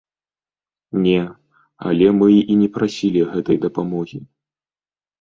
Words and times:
Не, 1.03 1.19
але 1.91 2.07
мы 2.23 2.29
і 2.51 2.59
не 2.65 2.69
прасілі 2.81 3.21
гэтай 3.37 3.57
дапамогі. 3.71 4.17